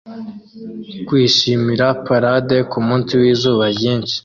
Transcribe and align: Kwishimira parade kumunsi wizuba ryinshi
Kwishimira 1.07 1.87
parade 2.05 2.57
kumunsi 2.71 3.11
wizuba 3.21 3.63
ryinshi 3.75 4.15